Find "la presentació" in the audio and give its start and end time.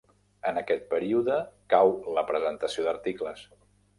2.17-2.87